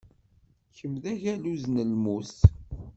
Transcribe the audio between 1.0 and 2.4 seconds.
d agaluz n lmut.